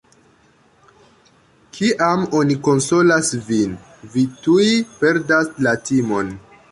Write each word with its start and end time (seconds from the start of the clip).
Kiam 1.75 2.23
oni 2.39 2.55
konsolas 2.67 3.29
vin, 3.49 3.75
vi 4.15 4.23
tuj 4.47 4.65
perdas 5.05 5.53
la 5.67 5.75
timon. 5.91 6.33